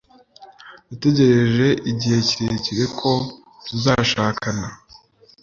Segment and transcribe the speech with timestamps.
[0.87, 3.11] Nategereje igihe kirekire ko
[3.65, 4.67] tuzashakana.